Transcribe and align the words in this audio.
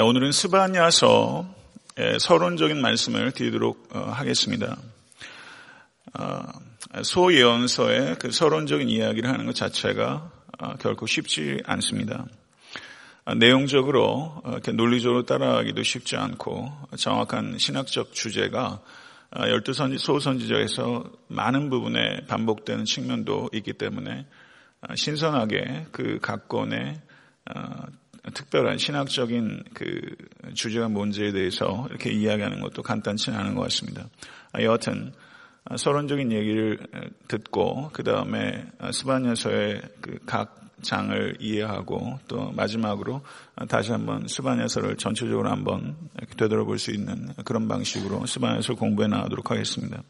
오늘은 0.00 0.30
스바냐서 0.30 1.44
서론적인 2.20 2.80
말씀을 2.80 3.32
드리도록 3.32 3.88
어, 3.92 3.98
하겠습니다. 3.98 4.76
어, 6.16 6.42
소예언서의 7.02 8.16
그 8.20 8.30
서론적인 8.30 8.88
이야기를 8.88 9.28
하는 9.28 9.44
것 9.44 9.56
자체가 9.56 10.30
어, 10.60 10.74
결코 10.76 11.06
쉽지 11.06 11.62
않습니다. 11.64 12.26
내용적으로 13.36 14.40
이렇게 14.46 14.70
논리적으로 14.70 15.24
따라가기도 15.24 15.82
쉽지 15.82 16.16
않고 16.16 16.72
정확한 16.96 17.58
신학적 17.58 18.12
주제가 18.12 18.80
열두 19.36 19.74
선지 19.74 19.98
소선지자에서 19.98 21.04
많은 21.26 21.68
부분에 21.68 22.24
반복되는 22.26 22.86
측면도 22.86 23.50
있기 23.52 23.74
때문에 23.74 24.26
신선하게 24.94 25.88
그 25.92 26.20
각권의 26.22 27.02
특별한 28.34 28.78
신학적인 28.78 29.64
그 29.74 30.00
주제가 30.54 30.88
뭔지에 30.88 31.32
대해서 31.32 31.86
이렇게 31.90 32.10
이야기하는 32.10 32.60
것도 32.60 32.82
간단치 32.82 33.30
않은 33.30 33.54
것 33.54 33.62
같습니다. 33.62 34.08
아, 34.52 34.62
여하튼 34.62 35.12
아, 35.64 35.76
서론적인 35.76 36.32
얘기를 36.32 36.78
듣고 37.28 37.90
그 37.92 38.02
다음에 38.02 38.66
스바냐서의 38.92 39.82
그 40.00 40.18
각 40.26 40.68
장을 40.82 41.36
이해하고 41.40 42.20
또 42.28 42.52
마지막으로 42.52 43.22
다시 43.68 43.92
한번 43.92 44.26
스바냐서를 44.28 44.96
전체적으로 44.96 45.50
한번 45.50 45.96
되돌아볼 46.36 46.78
수 46.78 46.92
있는 46.92 47.32
그런 47.44 47.68
방식으로 47.68 48.26
스바냐서 48.26 48.74
공부해 48.74 49.08
나가도록 49.08 49.50
하겠습니다. 49.50 50.02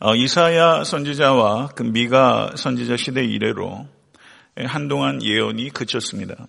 어, 0.00 0.16
이사야 0.16 0.82
선지자와 0.82 1.68
그 1.76 1.84
미가 1.84 2.52
선지자 2.56 2.96
시대 2.96 3.24
이래로 3.24 3.86
한동안 4.56 5.22
예언이 5.22 5.70
그쳤습니다. 5.70 6.46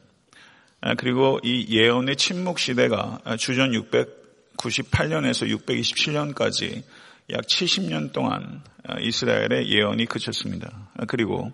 아, 0.82 0.96
그리고 0.96 1.40
이 1.44 1.66
예언의 1.70 2.18
침묵 2.18 2.60
시대가 2.60 3.20
주전 3.38 3.72
698년에서 3.72 5.48
627년까지 5.48 6.84
약 7.32 7.42
70년 7.42 8.12
동안 8.12 8.62
아, 8.86 9.00
이스라엘의 9.00 9.70
예언이 9.70 10.06
그쳤습니다. 10.08 10.90
아, 10.98 11.06
그리고 11.06 11.54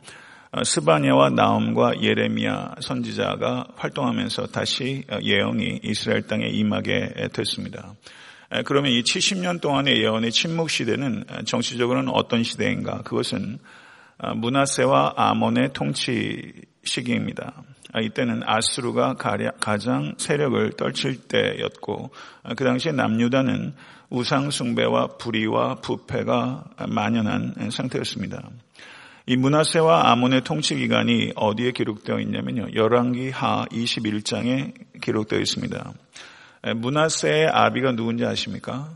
스바냐와 0.64 1.30
나움과 1.30 2.02
예레미야 2.02 2.78
선지자가 2.82 3.68
활동하면서 3.76 4.48
다시 4.48 5.04
예언이 5.22 5.82
이스라엘 5.84 6.24
땅에 6.24 6.48
임하게 6.48 7.30
됐습니다. 7.34 7.94
그러면 8.66 8.92
이 8.92 9.04
70년 9.04 9.62
동안의 9.62 10.02
예언의 10.02 10.32
침묵 10.32 10.72
시대는 10.72 11.24
정치적으로는 11.46 12.10
어떤 12.10 12.42
시대인가? 12.42 13.04
그것은 13.04 13.60
문하세와 14.36 15.14
아몬의 15.16 15.72
통치 15.74 16.54
시기입니다. 16.84 17.64
아, 17.92 18.02
이때는 18.02 18.42
아수르가 18.46 19.16
가장 19.16 20.14
세력을 20.18 20.74
떨칠 20.74 21.28
때였고 21.28 22.12
아, 22.44 22.54
그 22.54 22.64
당시에 22.64 22.92
남유다는 22.92 23.74
우상 24.12 24.52
숭배와 24.52 25.08
불의와 25.20 25.76
부패가 25.76 26.66
만연한 26.88 27.70
상태였습니다. 27.72 28.50
이 29.28 29.36
문하세와 29.36 30.12
아몬의 30.12 30.44
통치 30.44 30.76
기간이 30.76 31.34
어디에 31.36 31.72
기록되어 31.72 32.20
있냐면요. 32.20 32.74
열왕기 32.74 33.30
하 33.30 33.66
21장에 33.66 34.74
기록되어 35.02 35.40
있습니다. 35.40 35.94
문하세의 36.76 37.48
아비가 37.48 37.92
누군지 37.92 38.26
아십니까? 38.26 38.90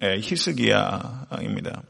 히스기야입니다. 0.00 1.82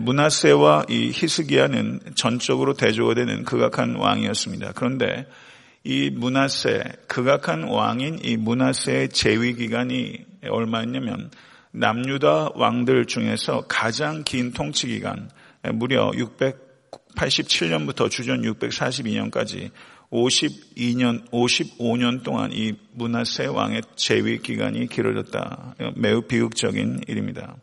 문하세와 0.00 0.86
이 0.88 1.12
히스기야는 1.14 2.00
전적으로 2.16 2.74
대조가 2.74 3.14
되는 3.14 3.44
극악한 3.44 3.96
왕이었습니다. 3.96 4.72
그런데 4.74 5.26
이 5.84 6.10
문하세, 6.10 6.82
극악한 7.06 7.64
왕인 7.64 8.18
이 8.24 8.36
문하세의 8.36 9.10
재위 9.10 9.54
기간이 9.54 10.24
얼마였냐면 10.50 11.30
남유다 11.70 12.50
왕들 12.56 13.06
중에서 13.06 13.66
가장 13.68 14.24
긴 14.24 14.52
통치 14.52 14.88
기간, 14.88 15.30
무려 15.74 16.10
687년부터 16.10 18.10
주전 18.10 18.42
642년까지 18.42 19.70
52년, 20.10 21.28
55년 21.30 22.22
동안 22.22 22.50
이 22.52 22.74
문하세 22.92 23.46
왕의 23.46 23.82
재위 23.94 24.38
기간이 24.38 24.88
길어졌다. 24.88 25.74
매우 25.96 26.22
비극적인 26.22 27.02
일입니다. 27.06 27.56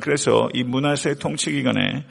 그래서 0.00 0.48
이 0.52 0.62
문하세 0.62 1.14
통치 1.14 1.50
기간에 1.52 2.04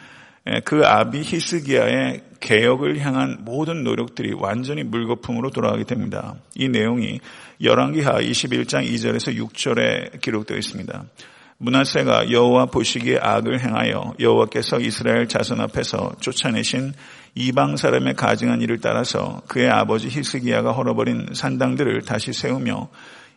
그 0.63 0.85
아비 0.85 1.21
히스기야의 1.23 2.21
개혁을 2.39 2.99
향한 2.99 3.37
모든 3.41 3.83
노력들이 3.83 4.33
완전히 4.33 4.83
물거품으로 4.83 5.51
돌아가게 5.51 5.83
됩니다. 5.83 6.35
이 6.55 6.69
내용이 6.69 7.19
열왕기하 7.61 8.21
21장 8.21 8.87
2절에서 8.87 9.35
6절에 9.37 10.21
기록되어 10.21 10.57
있습니다. 10.57 11.03
문하세가 11.59 12.31
여호와 12.31 12.67
보시기에 12.67 13.17
악을 13.19 13.59
행하여 13.59 14.13
여호와께서 14.19 14.79
이스라엘 14.79 15.27
자손 15.27 15.59
앞에서 15.59 16.13
쫓아내신 16.21 16.93
이방 17.33 17.77
사람의 17.77 18.13
가증한 18.13 18.61
일을 18.61 18.79
따라서 18.79 19.41
그의 19.47 19.69
아버지 19.69 20.07
히스기야가 20.07 20.71
헐어버린 20.71 21.27
산당들을 21.33 22.03
다시 22.03 22.31
세우며 22.31 22.89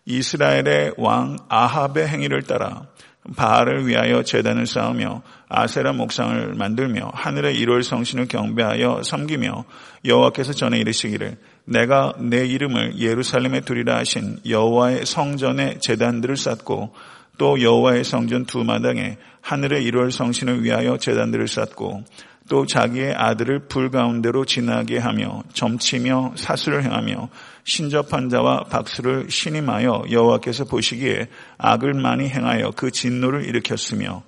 이스라엘의 0.04 0.94
왕 0.98 1.38
아합의 1.48 2.08
행위를 2.08 2.42
따라 2.42 2.86
바알을 3.36 3.86
위하여 3.86 4.22
재단을 4.22 4.66
쌓으며 4.66 5.22
아세라 5.48 5.92
목상을 5.92 6.54
만들며 6.54 7.10
하늘의 7.14 7.56
일월 7.56 7.82
성신을 7.82 8.28
경배하여 8.28 9.02
섬기며 9.02 9.64
여호와께서 10.04 10.52
전에 10.54 10.78
이르시기를 10.78 11.36
내가 11.66 12.14
내 12.18 12.46
이름을 12.46 12.98
예루살렘에 12.98 13.60
두리라 13.60 13.98
하신 13.98 14.38
여호와의 14.48 15.04
성전에 15.04 15.78
재단들을 15.80 16.36
쌓고 16.36 16.94
또 17.36 17.60
여호와의 17.60 18.04
성전 18.04 18.44
두 18.46 18.64
마당에 18.64 19.16
하늘의 19.42 19.84
일월 19.84 20.12
성신을 20.12 20.64
위하여 20.64 20.96
재단들을 20.96 21.46
쌓고 21.46 22.04
또 22.50 22.66
자기의 22.66 23.14
아들을 23.14 23.68
불 23.68 23.92
가운데로 23.92 24.44
지나게 24.44 24.98
하며 24.98 25.44
점치며 25.52 26.32
사수를 26.34 26.82
행하며 26.82 27.28
신접한 27.62 28.28
자와 28.28 28.64
박수를 28.64 29.30
신임하여 29.30 30.06
여호와께서 30.10 30.64
보시기에 30.64 31.28
악을 31.58 31.94
많이 31.94 32.28
행하여 32.28 32.72
그 32.74 32.90
진노를 32.90 33.44
일으켰으며 33.44 34.24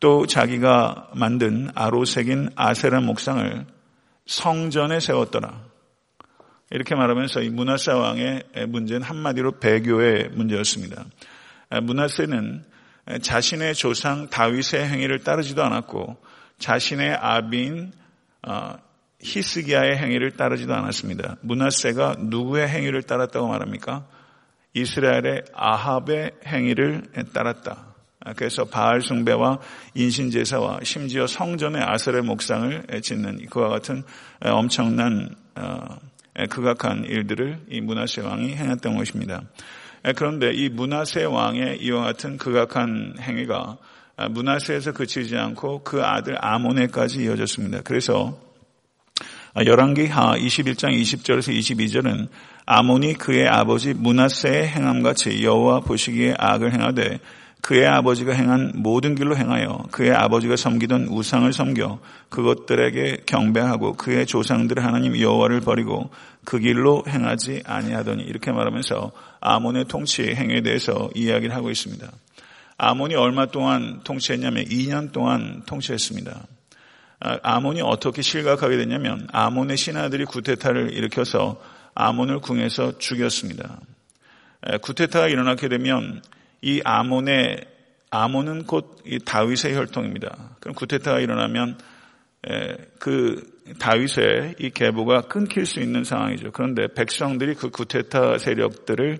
또 0.00 0.26
자기가 0.26 1.12
만든 1.14 1.70
아로색인 1.74 2.50
아세라 2.56 3.00
목상을 3.00 3.64
성전에 4.26 5.00
세웠더라. 5.00 5.62
이렇게 6.72 6.94
말하면서 6.94 7.40
이 7.40 7.48
문하세 7.48 7.90
왕의 7.92 8.42
문제는 8.68 9.00
한마디로 9.02 9.60
배교의 9.60 10.28
문제였습니다. 10.34 11.06
문하세는 11.84 12.64
자신의 13.22 13.74
조상 13.76 14.28
다윗의 14.28 14.86
행위를 14.90 15.20
따르지도 15.20 15.64
않았고 15.64 16.31
자신의 16.62 17.14
아비인 17.14 17.92
어, 18.46 18.74
히스기야의 19.20 19.98
행위를 19.98 20.32
따르지도 20.32 20.72
않았습니다. 20.72 21.36
문하세가 21.42 22.16
누구의 22.20 22.68
행위를 22.68 23.02
따랐다고 23.02 23.48
말합니까? 23.48 24.06
이스라엘의 24.74 25.44
아합의 25.52 26.32
행위를 26.46 27.02
따랐다. 27.32 27.92
그래서 28.36 28.64
바알 28.64 29.00
숭배와 29.02 29.58
인신 29.94 30.30
제사와 30.30 30.80
심지어 30.84 31.26
성전의 31.26 31.82
아설의 31.82 32.22
목상을 32.22 32.86
짓는 33.02 33.46
그와 33.46 33.68
같은 33.68 34.04
엄청난 34.40 35.34
어, 35.56 35.98
극악한 36.48 37.04
일들을 37.04 37.66
이 37.68 37.80
문하세 37.80 38.22
왕이 38.22 38.54
행했던 38.54 38.96
것입니다. 38.96 39.42
그런데 40.16 40.52
이 40.52 40.68
문하세 40.68 41.24
왕의 41.24 41.78
이와 41.82 42.04
같은 42.04 42.38
극악한 42.38 43.16
행위가 43.20 43.76
문하세에서 44.30 44.92
그치지 44.92 45.36
않고 45.36 45.82
그 45.84 46.02
아들 46.02 46.36
아모네까지 46.38 47.24
이어졌습니다. 47.24 47.80
그래서 47.82 48.38
열왕기 49.56 50.06
하 50.06 50.34
21장 50.36 50.98
20절에서 50.98 51.52
22절은 51.52 52.28
아몬이 52.64 53.14
그의 53.14 53.48
아버지 53.48 53.92
문하세의 53.92 54.68
행함같이 54.68 55.42
여호와 55.42 55.80
보시기에 55.80 56.34
악을 56.38 56.72
행하되 56.72 57.18
그의 57.60 57.86
아버지가 57.86 58.32
행한 58.32 58.72
모든 58.74 59.14
길로 59.14 59.36
행하여 59.36 59.84
그의 59.92 60.10
아버지가 60.10 60.56
섬기던 60.56 61.06
우상을 61.08 61.52
섬겨 61.52 62.00
그것들에게 62.28 63.22
경배하고 63.26 63.92
그의 63.92 64.26
조상들의 64.26 64.82
하나님 64.82 65.18
여호와를 65.18 65.60
버리고 65.60 66.10
그 66.44 66.58
길로 66.58 67.04
행하지 67.06 67.62
아니하더니 67.64 68.24
이렇게 68.24 68.50
말하면서 68.50 69.12
아몬의 69.40 69.84
통치 69.84 70.34
행위에 70.34 70.62
대해서 70.62 71.08
이야기를 71.14 71.54
하고 71.54 71.70
있습니다. 71.70 72.10
아몬이 72.76 73.14
얼마 73.14 73.46
동안 73.46 74.00
통치했냐면 74.04 74.64
2년 74.64 75.12
동안 75.12 75.62
통치했습니다. 75.66 76.46
아, 77.20 77.38
아몬이 77.42 77.80
어떻게 77.82 78.22
실각하게 78.22 78.76
됐냐면 78.76 79.28
아몬의 79.32 79.76
신하들이 79.76 80.24
구테타를 80.24 80.92
일으켜서 80.94 81.60
아몬을 81.94 82.40
궁에서 82.40 82.98
죽였습니다. 82.98 83.78
구테타가 84.82 85.28
일어나게 85.28 85.68
되면 85.68 86.22
이 86.60 86.80
아몬의 86.84 87.66
아몬은 88.10 88.64
곧 88.64 89.02
다윗의 89.24 89.74
혈통입니다. 89.74 90.56
그럼 90.60 90.74
구테타가 90.74 91.20
일어나면 91.20 91.78
그 92.98 93.52
다윗의 93.78 94.56
이 94.58 94.70
계보가 94.70 95.22
끊길 95.22 95.66
수 95.66 95.80
있는 95.80 96.04
상황이죠. 96.04 96.52
그런데 96.52 96.88
백성들이 96.94 97.54
그 97.54 97.70
구테타 97.70 98.38
세력들을 98.38 99.18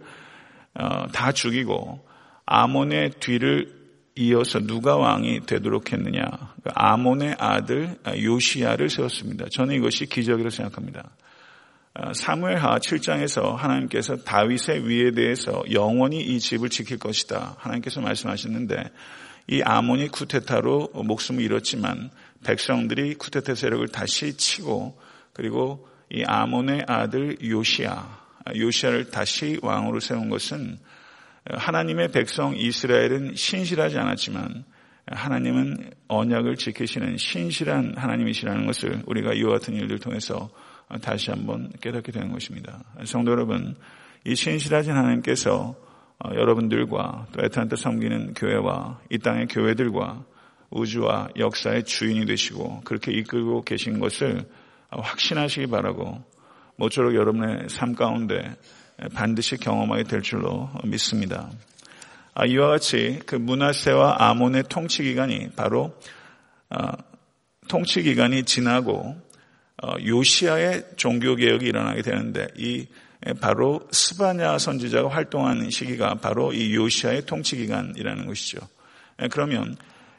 어, 0.75 1.06
다 1.12 1.32
죽이고 1.32 2.06
아몬의 2.47 3.11
뒤를 3.21 3.83
이어서 4.15 4.59
누가 4.61 4.97
왕이 4.97 5.47
되도록 5.47 5.93
했느냐? 5.93 6.23
그 6.62 6.71
아몬의 6.75 7.37
아들 7.39 7.97
요시야를 8.06 8.91
세웠습니다. 8.91 9.47
저는 9.50 9.75
이것이 9.77 10.06
기적이라고 10.06 10.50
생각합니다. 10.50 11.11
어, 11.94 12.12
사무엘하 12.15 12.79
7장에서 12.79 13.55
하나님께서 13.55 14.17
다윗의 14.17 14.89
위에 14.89 15.11
대해서 15.12 15.62
영원히 15.73 16.21
이 16.21 16.41
집을 16.41 16.71
지킬 16.71 16.99
것이다. 16.99 17.56
하나님께서 17.59 18.00
말씀하셨는데 18.00 18.91
이 19.49 19.62
아몬이 19.62 20.09
쿠테타로 20.09 20.93
목숨을 20.95 21.43
잃었지만 21.43 22.11
백성들이 22.45 23.15
쿠테타 23.15 23.55
세력을 23.55 23.87
다시 23.88 24.37
치고 24.37 24.99
그리고 25.35 25.87
이 26.11 26.23
아몬의 26.27 26.85
아들 26.88 27.37
요시아, 27.43 28.21
요시아를 28.55 29.11
다시 29.11 29.59
왕으로 29.62 30.00
세운 30.00 30.31
것은 30.31 30.79
하나님의 31.44 32.12
백성 32.12 32.56
이스라엘은 32.56 33.35
신실하지 33.35 33.99
않았지만 33.99 34.65
하나님은 35.06 35.91
언약을 36.09 36.56
지키시는 36.56 37.17
신실한 37.17 37.94
하나님이시라는 37.97 38.67
것을 38.67 39.03
우리가 39.06 39.33
이와 39.35 39.53
같은 39.55 39.75
일들 39.75 39.99
통해서 39.99 40.50
다시 41.00 41.31
한번 41.31 41.71
깨닫게 41.81 42.12
되는 42.12 42.31
것입니다. 42.31 42.85
성도 43.05 43.33
여러분, 43.33 43.75
이 44.25 44.35
신실하신 44.35 44.93
하나님께서 44.93 45.75
여러분들과 46.25 47.27
또 47.33 47.45
애타한테 47.45 47.77
섬기는 47.77 48.35
교회와 48.35 49.00
이 49.11 49.19
땅의 49.19 49.49
교회들과 49.49 50.25
우주와 50.71 51.31
역사의 51.37 51.85
주인이 51.85 52.25
되시고 52.27 52.83
그렇게 52.85 53.12
이끌고 53.12 53.62
계신 53.62 53.99
것을 53.99 54.49
확신하시기 54.91 55.67
바라고 55.67 56.23
모쪼록 56.77 57.15
여러분의 57.15 57.69
삶 57.69 57.95
가운데 57.95 58.56
반드시 59.14 59.56
경험하게 59.56 60.04
될 60.04 60.22
줄로 60.22 60.70
믿습니다. 60.84 61.50
아, 62.34 62.46
이와 62.46 62.69
같이 62.69 63.20
그 63.26 63.37
문하세와 63.37 64.16
아몬의 64.19 64.64
통치 64.69 65.02
기간이 65.02 65.50
바로 65.56 65.94
아, 66.70 66.93
통치 67.69 68.02
기간이 68.02 68.44
지나고 68.44 69.16
어, 69.82 69.94
요시아의 70.04 70.84
종교 70.96 71.34
개혁이 71.34 71.66
일어나게 71.66 72.02
되는데 72.02 72.46
이 72.56 72.87
바로 73.40 73.87
스바냐 73.90 74.58
선지자가 74.58 75.08
활동하는 75.08 75.70
시기가 75.70 76.14
바로 76.14 76.52
이 76.52 76.75
요시아의 76.75 77.26
통치 77.26 77.56
기간이라는 77.56 78.26
것이죠. 78.26 78.58
그러면 79.31 79.76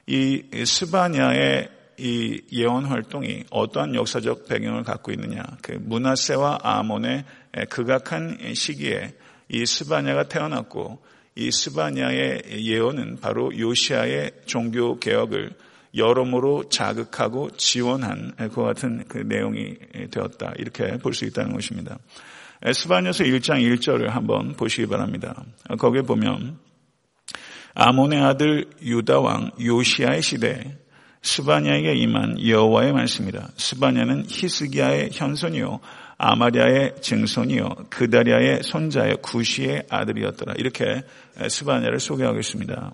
이 0.08 0.44
스바냐의 0.66 1.70
이 1.98 2.42
예언 2.52 2.86
활동이 2.86 3.44
어떠한 3.50 3.96
역사적 3.96 4.48
배경을 4.48 4.84
갖고 4.84 5.12
있느냐? 5.12 5.44
그 5.62 5.74
문하세와 5.80 6.60
아몬의 6.62 7.26
극악한 7.70 8.54
시기에 8.54 9.14
이 9.50 9.66
스바냐가 9.66 10.28
태어났고 10.28 11.02
이 11.36 11.52
스바냐의 11.52 12.44
예언은 12.66 13.20
바로 13.22 13.58
요시아의 13.58 14.32
종교 14.46 15.00
개혁을 15.00 15.52
여러모로 15.96 16.70
자극하고 16.70 17.52
지원한 17.52 18.34
그와 18.52 18.68
같은 18.68 19.04
그 19.08 19.20
내용이 19.20 19.76
되었다. 20.12 20.54
이렇게 20.58 20.98
볼 20.98 21.14
수 21.14 21.26
있다는 21.26 21.54
것입니다. 21.54 22.00
스바냐서 22.72 23.26
1장 23.26 23.62
1절을 23.62 24.08
한번 24.10 24.54
보시기 24.54 24.88
바랍니다. 24.88 25.44
거기에 25.78 26.02
보면 26.02 26.58
아몬의 27.76 28.22
아들 28.22 28.70
유다 28.82 29.20
왕 29.20 29.52
요시아의 29.60 30.22
시대 30.22 30.78
스바냐에게 31.24 31.96
임한 31.96 32.46
여호와의 32.46 32.94
말씀이다. 32.94 33.50
스바냐는 33.56 34.26
히스기야의 34.28 35.10
현손이요 35.14 35.80
아마리아의 36.18 36.96
증손이요 37.02 37.70
그다리아의 37.90 38.62
손자의 38.64 39.18
구시의 39.22 39.84
아들이었더라. 39.90 40.54
이렇게 40.58 41.04
스바냐를 41.50 42.00
소개하고 42.00 42.40
있습니다. 42.40 42.94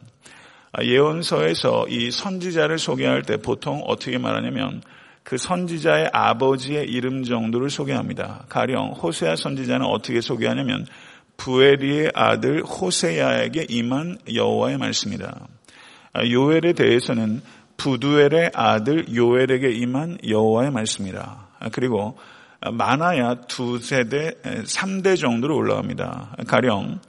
예언서에서 0.84 1.88
이 1.90 2.12
선지자를 2.12 2.78
소개할 2.78 3.24
때 3.24 3.38
보통 3.38 3.82
어떻게 3.88 4.20
말하냐면 4.20 4.84
그 5.24 5.38
선지자의 5.38 6.12
아버지의 6.14 6.88
이름 6.88 7.24
정도를 7.24 7.70
소개합니다. 7.70 8.46
가령 8.50 8.92
호세아 8.92 9.36
선지자는 9.36 9.86
어떻게 9.86 10.22
소개하냐면 10.22 10.86
브에리의 11.38 12.12
아들 12.14 12.64
호세아에게 12.64 13.66
임한 13.70 14.20
여호와의 14.34 14.78
말씀이다. 14.78 15.48
요엘에 16.30 16.74
대해서는 16.74 17.42
브두엘의 17.80 18.52
아들 18.54 19.06
요엘에게 19.16 19.72
임한 19.72 20.20
여호와의 20.28 20.72
말씀이라. 20.72 21.48
그리고 21.72 22.18
많아야 22.72 23.36
두 23.48 23.80
세대, 23.80 24.34
3대 24.44 25.18
정도로 25.18 25.56
올라갑니다. 25.56 26.36
가령 26.48 27.00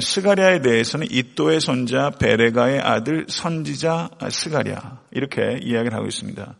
스가랴에 0.00 0.60
대해서는 0.60 1.06
잇도의 1.10 1.60
손자 1.60 2.10
베레갸의 2.10 2.80
아들 2.80 3.26
선지자 3.28 4.10
스가랴 4.30 4.98
이렇게 5.10 5.58
이야기를 5.62 5.94
하고 5.94 6.06
있습니다. 6.06 6.54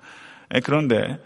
그런데 0.65 1.19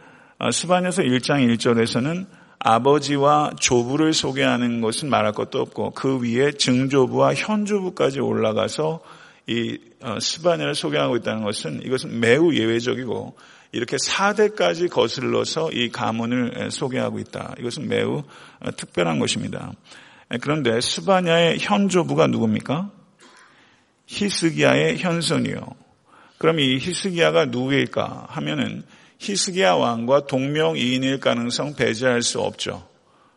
스바냐서 0.52 1.02
1장 1.02 1.48
1절에서는 1.56 2.26
아버지와 2.60 3.52
조부를 3.60 4.12
소개하는 4.12 4.80
것은 4.80 5.08
말할 5.08 5.32
것도 5.32 5.60
없고 5.60 5.92
그 5.92 6.20
위에 6.20 6.52
증조부와 6.52 7.34
현조부까지 7.34 8.20
올라가서 8.20 9.00
이 9.48 9.78
어, 10.02 10.20
스바냐를 10.20 10.74
소개하고 10.74 11.16
있다는 11.16 11.42
것은 11.42 11.80
이것은 11.82 12.20
매우 12.20 12.54
예외적이고 12.54 13.36
이렇게 13.72 13.96
4대까지 13.96 14.90
거슬러서 14.90 15.72
이 15.72 15.90
가문을 15.90 16.70
소개하고 16.70 17.18
있다. 17.18 17.54
이것은 17.58 17.88
매우 17.88 18.22
어, 18.60 18.70
특별한 18.76 19.18
것입니다. 19.18 19.72
그런데 20.42 20.78
스바냐의 20.80 21.58
현조부가 21.58 22.26
누굽니까? 22.26 22.90
히스기야의 24.06 24.98
현손이요. 24.98 25.66
그럼 26.36 26.60
이 26.60 26.78
히스기야가 26.78 27.46
누구일까 27.46 28.26
하면은 28.28 28.84
히스기야 29.18 29.74
왕과 29.74 30.26
동명이인일 30.26 31.20
가능성 31.20 31.74
배제할 31.74 32.22
수 32.22 32.40
없죠. 32.40 32.86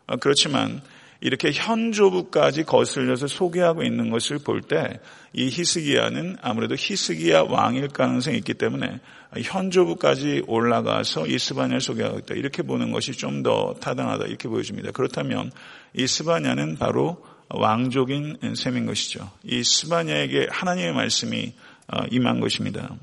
어, 0.06 0.16
그렇지만 0.16 0.82
이렇게 1.22 1.52
현조부까지 1.52 2.64
거슬려서 2.64 3.26
소개하고 3.28 3.82
있는 3.82 4.10
것을 4.10 4.38
볼 4.38 4.60
때 4.62 5.00
이 5.34 5.48
히스기야는 5.48 6.36
아무래도 6.42 6.74
히스기야 6.78 7.42
왕일 7.48 7.88
가능성이 7.88 8.36
있기 8.38 8.52
때문에 8.54 9.00
현조부까지 9.34 10.42
올라가서 10.46 11.26
이 11.26 11.38
스바냐를 11.38 11.80
소개하고 11.80 12.18
있다. 12.18 12.34
이렇게 12.34 12.62
보는 12.62 12.92
것이 12.92 13.12
좀 13.12 13.42
더 13.42 13.74
타당하다. 13.80 14.26
이렇게 14.26 14.46
보여집니다. 14.48 14.90
그렇다면 14.92 15.50
이 15.94 16.06
스바냐는 16.06 16.76
바로 16.76 17.24
왕족인 17.48 18.54
셈인 18.54 18.84
것이죠. 18.86 19.30
이 19.42 19.64
스바냐에게 19.64 20.48
하나님의 20.50 20.92
말씀이 20.92 21.54
어, 21.88 22.04
임한 22.10 22.40
것입니다. 22.40 22.94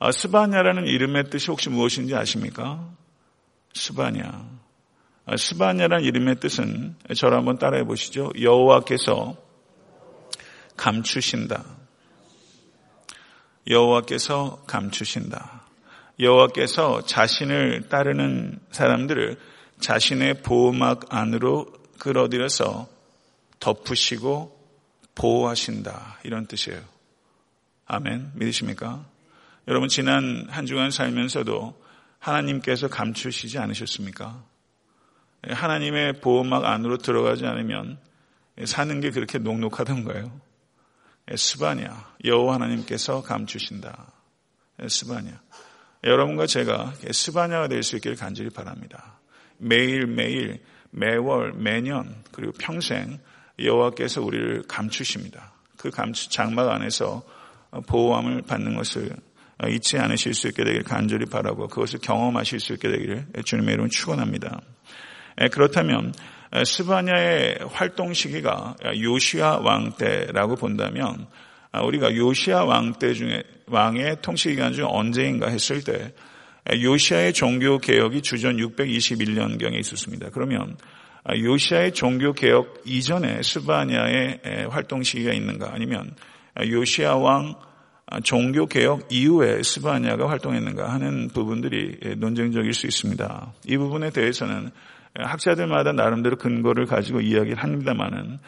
아, 0.00 0.10
스바냐라는 0.12 0.86
이름의 0.86 1.30
뜻이 1.30 1.50
혹시 1.50 1.70
무엇인지 1.70 2.14
아십니까? 2.16 2.84
스바냐. 3.74 4.57
아, 5.30 5.36
스바냐라는 5.36 6.04
이름의 6.04 6.40
뜻은 6.40 6.96
저를 7.14 7.36
한번 7.36 7.58
따라해 7.58 7.84
보시죠. 7.84 8.32
여호와께서 8.40 9.36
감추신다. 10.74 11.66
여호와께서 13.68 14.64
감추신다. 14.66 15.64
여호와께서 16.18 17.04
자신을 17.04 17.90
따르는 17.90 18.58
사람들을 18.70 19.38
자신의 19.80 20.42
보호막 20.42 21.14
안으로 21.14 21.66
끌어들여서 21.98 22.88
덮으시고 23.60 24.58
보호하신다. 25.14 26.20
이런 26.24 26.46
뜻이에요. 26.46 26.80
아멘. 27.84 28.32
믿으십니까? 28.34 29.04
여러분 29.68 29.90
지난 29.90 30.46
한 30.48 30.64
주간 30.64 30.90
살면서도 30.90 31.78
하나님께서 32.18 32.88
감추시지 32.88 33.58
않으셨습니까? 33.58 34.42
하나님의 35.46 36.20
보호막 36.20 36.64
안으로 36.64 36.98
들어가지 36.98 37.46
않으면 37.46 37.98
사는 38.64 39.00
게 39.00 39.10
그렇게 39.10 39.38
녹록하던가요? 39.38 40.40
스바냐, 41.34 42.14
여호와 42.24 42.54
하나님께서 42.54 43.22
감추신다. 43.22 44.12
스바냐. 44.88 45.40
여러분과 46.04 46.46
제가 46.46 46.94
스바냐가 47.10 47.68
될 47.68 47.82
수 47.82 47.96
있기를 47.96 48.16
간절히 48.16 48.50
바랍니다. 48.50 49.18
매일매일, 49.58 50.62
매월, 50.90 51.52
매년, 51.52 52.22
그리고 52.32 52.52
평생 52.58 53.18
여호와께서 53.58 54.22
우리를 54.22 54.62
감추십니다. 54.68 55.52
그 55.76 55.90
감추, 55.90 56.30
장막 56.30 56.68
안에서 56.70 57.22
보호함을 57.86 58.42
받는 58.42 58.76
것을 58.76 59.14
잊지 59.68 59.98
않으실 59.98 60.34
수 60.34 60.48
있게 60.48 60.64
되기를 60.64 60.84
간절히 60.84 61.26
바라고 61.26 61.66
그것을 61.68 61.98
경험하실 62.00 62.60
수 62.60 62.72
있게 62.74 62.88
되기를 62.88 63.26
주님의 63.44 63.74
이름 63.74 63.88
축원합니다. 63.88 64.60
그렇다면 65.52 66.12
스바냐의 66.64 67.58
활동 67.70 68.12
시기가 68.12 68.74
요시아 69.00 69.58
왕 69.58 69.92
때라고 69.92 70.56
본다면 70.56 71.26
아, 71.70 71.82
우리가 71.82 72.16
요시아 72.16 72.64
왕 72.64 72.94
때 72.98 73.12
중에 73.12 73.42
왕의 73.66 74.18
통치 74.22 74.50
기간 74.50 74.72
중 74.72 74.86
언제인가 74.88 75.48
했을 75.48 75.84
때 75.84 76.14
요시아의 76.72 77.34
종교 77.34 77.78
개혁이 77.78 78.22
주전 78.22 78.56
621년경에 78.56 79.78
있었습니다. 79.78 80.30
그러면 80.32 80.76
요시아의 81.30 81.92
종교 81.92 82.32
개혁 82.32 82.82
이전에 82.86 83.42
스바냐의 83.42 84.68
활동 84.70 85.02
시기가 85.02 85.32
있는가 85.32 85.72
아니면 85.72 86.14
요시아 86.58 87.16
왕 87.16 87.54
종교 88.24 88.66
개혁 88.66 89.08
이후에 89.10 89.62
스바냐가 89.62 90.30
활동했는가 90.30 90.90
하는 90.90 91.28
부분들이 91.28 92.16
논쟁적일 92.16 92.72
수 92.72 92.86
있습니다. 92.86 93.52
이 93.66 93.76
부분에 93.76 94.10
대해서는 94.10 94.70
학자들마다 95.14 95.92
나름대로 95.92 96.36
근거를 96.36 96.86
가지고 96.86 97.20
이야기를 97.20 97.62
합니다만은 97.62 98.38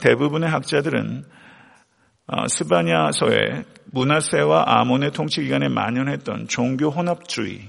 대부분의 0.00 0.48
학자들은 0.48 1.24
어, 2.28 2.48
스바냐서에 2.48 3.64
문하세와 3.92 4.64
아몬의 4.66 5.12
통치 5.12 5.42
기간에 5.42 5.68
만연했던 5.68 6.48
종교 6.48 6.90
혼합주의, 6.90 7.60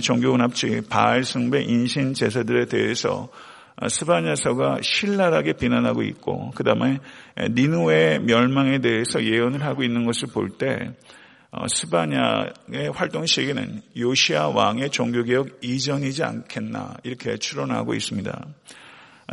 종교 0.00 0.28
혼합주의, 0.28 0.82
바알 0.88 1.24
숭배, 1.24 1.62
인신 1.62 2.14
제사들에 2.14 2.66
대해서 2.66 3.30
어, 3.76 3.88
스바냐서가 3.88 4.78
신랄하게 4.80 5.54
비난하고 5.54 6.04
있고 6.04 6.52
그 6.54 6.62
다음에 6.62 7.00
니누의 7.50 8.20
멸망에 8.20 8.78
대해서 8.78 9.24
예언을 9.24 9.64
하고 9.64 9.82
있는 9.82 10.04
것을 10.06 10.28
볼때 10.32 10.92
어, 10.92 10.92
스바냐의 11.68 12.90
활동 12.92 13.26
시기는 13.26 13.82
요시아 13.96 14.48
왕의 14.48 14.90
종교개혁 14.90 15.58
이전이지 15.62 16.22
않겠나 16.24 16.96
이렇게 17.04 17.36
추론하고 17.36 17.94
있습니다. 17.94 18.46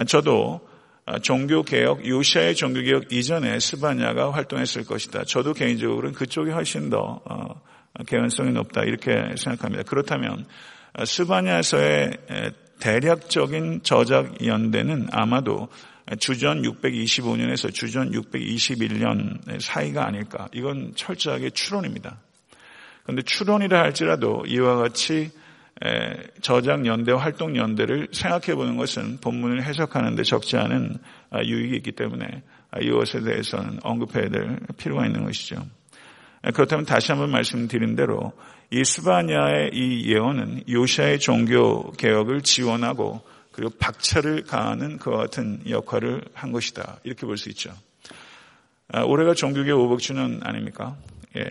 저도 0.07 0.61
아, 1.05 1.19
종교개혁, 1.19 2.07
요시아의 2.07 2.55
종교개혁 2.55 3.11
이전에 3.11 3.59
스바냐가 3.59 4.31
활동했을 4.31 4.85
것이다. 4.85 5.23
저도 5.25 5.53
개인적으로는 5.53 6.13
그쪽이 6.13 6.51
훨씬 6.51 6.89
더 6.89 7.21
어, 7.25 7.61
개연성이 8.05 8.51
높다 8.51 8.83
이렇게 8.83 9.35
생각합니다. 9.35 9.83
그렇다면 9.83 10.45
아, 10.93 11.03
스바냐에서의 11.03 12.17
대략적인 12.81 13.81
저작 13.83 14.45
연대는 14.45 15.07
아마도 15.11 15.69
주전 16.19 16.63
625년에서 16.63 17.73
주전 17.73 18.11
621년 18.11 19.61
사이가 19.61 20.05
아닐까. 20.05 20.49
이건 20.51 20.93
철저하게 20.95 21.51
추론입니다. 21.51 22.17
그런데 23.03 23.21
추론이라 23.21 23.79
할지라도 23.79 24.43
이와 24.47 24.75
같이 24.75 25.31
저작 26.41 26.85
연대와 26.85 27.21
활동 27.21 27.55
연대를 27.55 28.09
생각해 28.11 28.55
보는 28.55 28.77
것은 28.77 29.19
본문을 29.21 29.63
해석하는데 29.63 30.21
적지 30.23 30.57
않은 30.57 30.97
아, 31.29 31.43
유익이 31.43 31.75
있기 31.77 31.93
때문에 31.93 32.43
아, 32.71 32.79
이것에 32.79 33.21
대해서는 33.21 33.79
언급해야 33.81 34.29
될 34.29 34.59
필요가 34.77 35.05
있는 35.05 35.23
것이죠. 35.23 35.65
그렇다면 36.53 36.85
다시 36.85 37.11
한번 37.11 37.31
말씀드린 37.31 37.95
대로 37.95 38.33
이 38.73 38.85
스바냐의 38.85 39.71
이 39.73 40.09
예언은 40.13 40.63
요시아의 40.69 41.19
종교 41.19 41.91
개혁을 41.91 42.41
지원하고 42.41 43.21
그리고 43.51 43.73
박차를 43.77 44.43
가하는 44.43 44.97
그와 44.97 45.17
같은 45.17 45.61
역할을 45.69 46.23
한 46.33 46.53
것이다. 46.53 46.99
이렇게 47.03 47.25
볼 47.25 47.37
수 47.37 47.49
있죠. 47.49 47.73
아, 48.87 49.03
올해가 49.03 49.33
종교개혁 49.33 49.77
500주년 49.77 50.45
아닙니까? 50.45 50.95
예. 51.37 51.49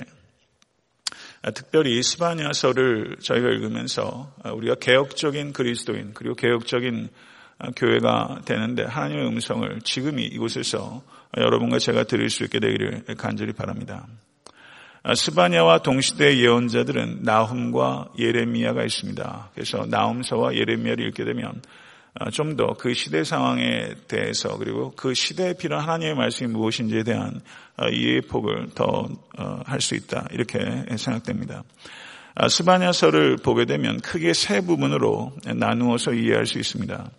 아, 1.43 1.51
특별히 1.51 2.03
스바냐서를 2.03 3.17
저희가 3.21 3.49
읽으면서 3.49 4.33
아, 4.43 4.53
우리가 4.53 4.77
개혁적인 4.77 5.53
그리스도인 5.53 6.13
그리고 6.15 6.35
개혁적인 6.35 7.09
아, 7.59 7.71
교회가 7.77 8.43
되는데 8.47 8.85
하나님의 8.85 9.27
음성을 9.27 9.81
지금이 9.83 10.25
이곳에서 10.25 11.03
여러분과 11.37 11.79
제가 11.79 12.05
들을 12.05 12.31
수 12.31 12.45
있게 12.45 12.61
되기를 12.61 13.05
간절히 13.19 13.53
바랍니다. 13.53 14.07
스바냐와 15.15 15.79
동시대 15.79 16.39
예언자들은 16.39 17.21
나훔과 17.23 18.11
예레미야가 18.19 18.85
있습니다. 18.85 19.51
그래서 19.55 19.87
나훔서와 19.87 20.55
예레미야를 20.55 21.07
읽게 21.09 21.25
되면 21.25 21.63
어, 22.19 22.29
좀더 22.29 22.75
그 22.75 22.93
시대 22.93 23.23
상황에 23.23 23.95
대해서 24.09 24.59
그리고 24.59 24.93
그 24.97 25.15
시대에 25.15 25.55
필요한 25.55 25.85
하나님의 25.85 26.17
말씀이 26.17 26.53
무엇인지에 26.53 27.05
대한 27.05 27.41
어, 27.77 27.89
이해의 27.89 28.23
폭을 28.23 28.71
더 28.75 29.09
할수 29.65 29.95
어, 29.95 29.97
있다 29.97 30.27
이렇게 30.33 30.59
생각됩니다. 30.97 31.63
아, 32.35 32.49
스바냐서를 32.49 33.37
보게 33.37 33.65
되면 33.65 34.01
크게 34.01 34.33
세 34.35 34.61
부분으로 34.61 35.33
나누어서 35.55 36.13
이해할 36.13 36.47
수 36.47 36.59
있습니다. 36.59 37.11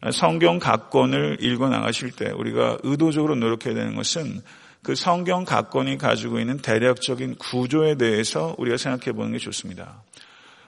아, 0.00 0.10
성경 0.10 0.58
각권을 0.58 1.38
읽어 1.40 1.68
나가실 1.68 2.12
때 2.12 2.30
우리가 2.30 2.78
의도적으로 2.82 3.34
노력해야 3.34 3.74
되는 3.74 3.94
것은 3.94 4.42
그 4.82 4.94
성경 4.94 5.44
각권이 5.44 5.98
가지고 5.98 6.40
있는 6.40 6.56
대략적인 6.58 7.36
구조에 7.36 7.96
대해서 7.96 8.54
우리가 8.58 8.76
생각해 8.76 9.12
보는 9.12 9.32
게 9.32 9.38
좋습니다. 9.38 10.02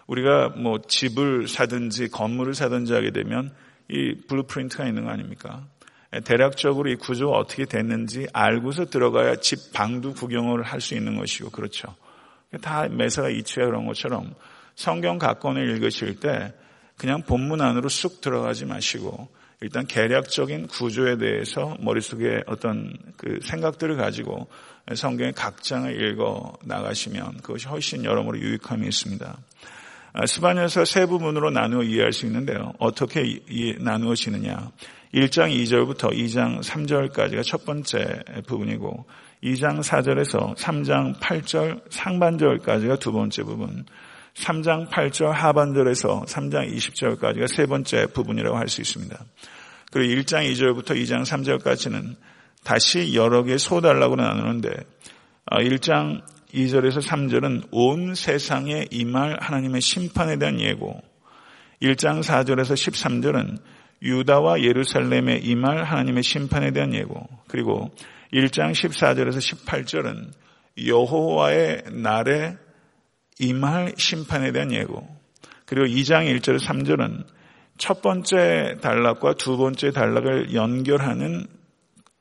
우리가 0.06 0.50
뭐 0.50 0.80
집을 0.86 1.48
사든지 1.48 2.08
건물을 2.08 2.54
사든지 2.54 2.92
하게 2.92 3.10
되면 3.10 3.54
이 3.88 4.14
blueprint가 4.28 4.86
있는 4.86 5.04
거 5.04 5.10
아닙니까? 5.10 5.66
대략적으로 6.24 6.90
이 6.90 6.96
구조가 6.96 7.36
어떻게 7.38 7.64
됐는지 7.64 8.26
알고서 8.34 8.86
들어가야 8.86 9.36
집 9.36 9.72
방도 9.72 10.12
구경을 10.12 10.62
할 10.62 10.80
수 10.80 10.94
있는 10.94 11.16
것이고 11.16 11.50
그렇죠. 11.50 11.94
다 12.60 12.86
매사가 12.88 13.30
이치에 13.30 13.64
그런 13.64 13.86
것처럼 13.86 14.34
성경 14.74 15.18
각권을 15.18 15.70
읽으실 15.70 16.20
때 16.20 16.52
그냥 16.98 17.22
본문 17.22 17.62
안으로 17.62 17.88
쑥 17.88 18.20
들어가지 18.20 18.66
마시고 18.66 19.28
일단 19.62 19.86
계략적인 19.86 20.66
구조에 20.66 21.18
대해서 21.18 21.76
머릿속에 21.80 22.42
어떤 22.46 22.92
그 23.16 23.38
생각들을 23.42 23.96
가지고 23.96 24.48
성경의 24.92 25.34
각 25.34 25.62
장을 25.62 25.88
읽어 25.88 26.52
나가시면 26.64 27.38
그것이 27.42 27.68
훨씬 27.68 28.04
여러모로 28.04 28.40
유익함이 28.40 28.86
있습니다. 28.88 29.38
아, 30.14 30.26
스바냐서 30.26 30.84
세 30.84 31.06
부분으로 31.06 31.50
나누어 31.50 31.84
이해할 31.84 32.12
수 32.12 32.26
있는데요. 32.26 32.72
어떻게 32.78 33.38
나누어지느냐. 33.78 34.70
1장 35.14 35.54
2절부터 35.54 36.12
2장 36.12 36.60
3절까지가 36.60 37.44
첫 37.44 37.64
번째 37.64 38.22
부분이고 38.46 39.06
2장 39.44 39.80
4절에서 39.80 40.56
3장 40.56 41.20
8절 41.20 41.82
상반절까지가 41.90 42.96
두 42.96 43.12
번째 43.12 43.42
부분 43.44 43.84
3장 44.34 44.88
8절 44.88 45.30
하반절에서 45.30 46.24
3장 46.26 46.74
20절까지가 46.74 47.48
세 47.48 47.66
번째 47.66 48.06
부분이라고 48.06 48.56
할 48.56 48.68
수 48.68 48.80
있습니다. 48.80 49.18
그리고 49.90 50.22
1장 50.22 50.50
2절부터 50.50 50.96
2장 50.96 51.22
3절까지는 51.24 52.16
다시 52.64 53.14
여러 53.14 53.42
개 53.42 53.58
소달라고 53.58 54.16
나누는데 54.16 54.70
1장 55.50 56.22
아, 56.22 56.26
2절에서 56.54 57.02
3절은 57.02 57.68
온 57.70 58.14
세상에 58.14 58.86
임할 58.90 59.38
하나님의 59.40 59.80
심판에 59.80 60.36
대한 60.36 60.60
예고, 60.60 61.00
1장 61.80 62.22
4절에서 62.22 62.74
13절은 62.74 63.58
유다와 64.02 64.62
예루살렘에 64.62 65.36
임할 65.36 65.84
하나님의 65.84 66.22
심판에 66.22 66.72
대한 66.72 66.94
예고, 66.94 67.26
그리고 67.48 67.90
1장 68.32 68.72
14절에서 68.72 69.64
18절은 69.64 70.32
여호와의 70.86 71.84
날에 71.92 72.56
임할 73.38 73.94
심판에 73.96 74.52
대한 74.52 74.72
예고, 74.72 75.06
그리고 75.66 75.86
2장 75.86 76.26
1절 76.38 76.60
3절은 76.60 77.24
첫 77.78 78.02
번째 78.02 78.76
단락과 78.80 79.34
두 79.34 79.56
번째 79.56 79.90
단락을 79.90 80.54
연결하는 80.54 81.46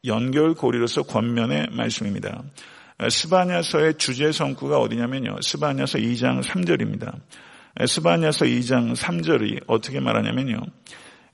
연결고리로서 0.06 1.04
권면의 1.04 1.68
말씀입니다. 1.72 2.44
스바냐서의 3.10 3.96
주제 3.98 4.32
성구가 4.32 4.80
어디냐면요. 4.80 5.38
스바냐서 5.42 5.98
2장 5.98 6.44
3절입니다. 6.44 7.14
스바냐서 7.88 8.46
2장 8.46 8.96
3절이 8.96 9.64
어떻게 9.68 10.00
말하냐면요. 10.00 10.62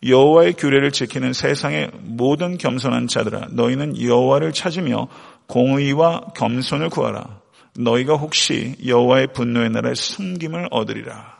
여호와의 0.05 0.53
규례를 0.53 0.91
지키는 0.91 1.34
세상의 1.34 1.91
모든 2.01 2.57
겸손한 2.57 3.07
자들아 3.07 3.48
너희는 3.51 4.01
여호와를 4.01 4.53
찾으며 4.53 5.07
공의와 5.48 6.34
겸손을 6.36 6.89
구하라. 6.89 7.41
너희가 7.77 8.15
혹시 8.15 8.75
여호와의 8.86 9.27
분노의 9.34 9.69
날에 9.69 9.93
숨김을 9.93 10.69
얻으리라. 10.72 11.38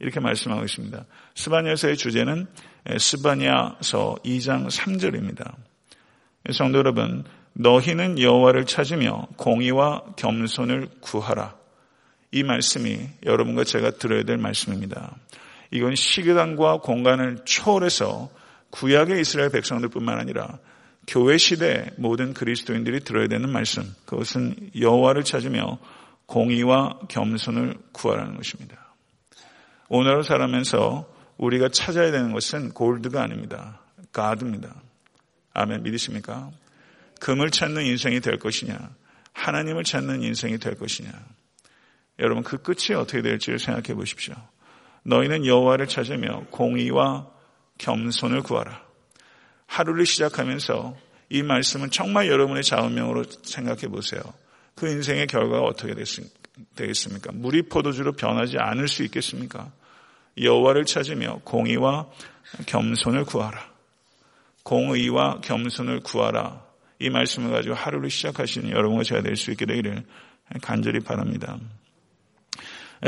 이렇게 0.00 0.20
말씀하고 0.20 0.64
있습니다. 0.64 1.04
스바냐서의 1.34 1.96
주제는 1.96 2.46
스바냐서 2.98 4.16
2장 4.24 4.68
3절입니다. 4.68 5.54
성도 6.52 6.78
여러분, 6.78 7.24
너희는 7.54 8.20
여호와를 8.20 8.66
찾으며 8.66 9.26
공의와 9.36 10.02
겸손을 10.16 10.88
구하라. 11.00 11.54
이 12.32 12.42
말씀이 12.42 12.98
여러분과 13.24 13.64
제가 13.64 13.92
들어야 13.92 14.22
될 14.22 14.36
말씀입니다. 14.36 15.16
이건 15.70 15.94
시간과 15.94 16.78
공간을 16.78 17.38
초월해서 17.44 18.30
구약의 18.70 19.20
이스라엘 19.20 19.50
백성들뿐만 19.50 20.18
아니라 20.18 20.58
교회 21.06 21.38
시대 21.38 21.90
모든 21.96 22.34
그리스도인들이 22.34 23.00
들어야 23.00 23.28
되는 23.28 23.48
말씀. 23.48 23.94
그것은 24.06 24.70
여호와를 24.78 25.22
찾으며 25.24 25.78
공의와 26.26 27.00
겸손을 27.08 27.76
구하라는 27.92 28.36
것입니다. 28.36 28.94
오늘을 29.88 30.24
살아면서 30.24 31.08
우리가 31.38 31.68
찾아야 31.68 32.10
되는 32.10 32.32
것은 32.32 32.70
골드가 32.70 33.22
아닙니다. 33.22 33.80
가드입니다. 34.12 34.74
아멘 35.54 35.84
믿으십니까? 35.84 36.50
금을 37.20 37.50
찾는 37.50 37.84
인생이 37.84 38.20
될 38.20 38.38
것이냐? 38.38 38.76
하나님을 39.32 39.84
찾는 39.84 40.22
인생이 40.22 40.58
될 40.58 40.74
것이냐? 40.74 41.10
여러분 42.18 42.42
그 42.42 42.58
끝이 42.58 42.96
어떻게 42.96 43.22
될지를 43.22 43.58
생각해 43.58 43.94
보십시오. 43.94 44.34
너희는 45.04 45.46
여호와를 45.46 45.86
찾으며 45.86 46.46
공의와 46.50 47.30
겸손을 47.78 48.42
구하라. 48.42 48.85
하루를 49.66 50.06
시작하면서 50.06 50.96
이 51.30 51.42
말씀은 51.42 51.90
정말 51.90 52.28
여러분의 52.28 52.62
자원명으로 52.62 53.24
생각해 53.42 53.88
보세요. 53.88 54.22
그 54.74 54.88
인생의 54.88 55.26
결과가 55.26 55.62
어떻게 55.66 55.94
되겠습니까? 56.76 57.32
물이 57.32 57.62
포도주로 57.62 58.12
변하지 58.12 58.58
않을 58.58 58.88
수 58.88 59.02
있겠습니까? 59.04 59.72
여호와를 60.40 60.84
찾으며 60.84 61.40
공의와 61.44 62.06
겸손을 62.66 63.24
구하라. 63.24 63.58
공의와 64.62 65.40
겸손을 65.40 66.00
구하라. 66.00 66.64
이 66.98 67.10
말씀을 67.10 67.50
가지고 67.50 67.74
하루를 67.74 68.10
시작하시는 68.10 68.70
여러분과 68.70 69.02
제가 69.02 69.22
될 69.22 69.36
수 69.36 69.50
있게 69.50 69.66
되기를 69.66 70.04
간절히 70.62 71.00
바랍니다. 71.00 71.58